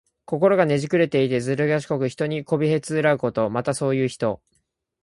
[0.25, 3.51] 心がねじくれていて、ずるがしこく、人にこびへつらうこと。
[3.51, 4.41] また、そういう人。